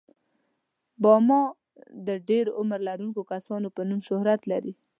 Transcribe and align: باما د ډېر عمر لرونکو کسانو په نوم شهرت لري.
باما 1.03 1.41
د 2.07 2.09
ډېر 2.29 2.45
عمر 2.59 2.79
لرونکو 2.87 3.21
کسانو 3.31 3.67
په 3.75 3.81
نوم 3.89 3.99
شهرت 4.07 4.41
لري. 4.51 4.73